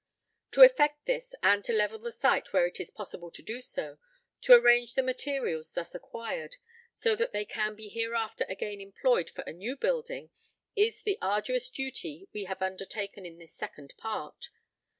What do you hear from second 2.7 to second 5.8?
is possible to do so, to arrange the materials